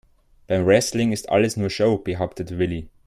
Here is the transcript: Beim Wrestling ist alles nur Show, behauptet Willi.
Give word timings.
Beim 0.47 0.65
Wrestling 0.65 1.11
ist 1.11 1.29
alles 1.29 1.57
nur 1.57 1.69
Show, 1.69 1.99
behauptet 1.99 2.57
Willi. 2.57 2.89